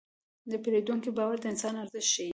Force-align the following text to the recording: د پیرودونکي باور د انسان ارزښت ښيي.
د 0.51 0.53
پیرودونکي 0.63 1.09
باور 1.17 1.37
د 1.41 1.45
انسان 1.51 1.73
ارزښت 1.83 2.07
ښيي. 2.13 2.29